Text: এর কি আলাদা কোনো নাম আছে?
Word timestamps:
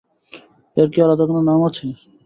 এর 0.77 0.87
কি 0.93 0.99
আলাদা 1.05 1.23
কোনো 1.29 1.41
নাম 1.49 1.59
আছে? 1.67 1.85